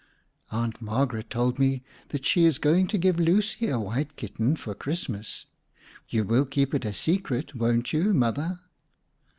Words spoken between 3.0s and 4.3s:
Lucy a white